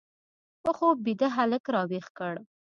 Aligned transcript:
په 0.63 0.71
خوب 0.77 0.95
بیده 1.05 1.27
هلک 1.37 1.63
راویښ 1.73 2.07
کړ 2.17 2.35